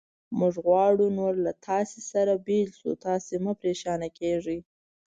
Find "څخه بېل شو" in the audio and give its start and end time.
2.11-2.91